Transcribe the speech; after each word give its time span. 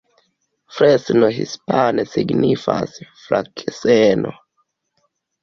Fresno 0.77 1.29
hispane 1.35 2.05
signifas: 2.13 2.97
frakseno. 3.27 4.35